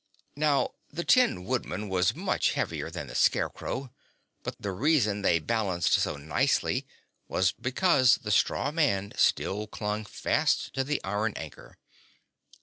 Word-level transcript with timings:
Now 0.35 0.71
the 0.91 1.03
Tin 1.03 1.45
Woodman 1.45 1.87
was 1.87 2.15
much 2.15 2.53
heavier 2.53 2.89
than 2.89 3.05
the 3.05 3.13
Scarecrow, 3.13 3.93
but 4.41 4.55
the 4.59 4.71
reason 4.71 5.21
they 5.21 5.37
balanced 5.37 5.93
so 5.93 6.17
nicely 6.17 6.87
was 7.27 7.51
because 7.51 8.15
the 8.15 8.31
straw 8.31 8.71
man 8.71 9.13
still 9.15 9.67
clung 9.67 10.03
fast 10.05 10.73
to 10.73 10.83
the 10.83 11.03
iron 11.03 11.33
anchor. 11.35 11.77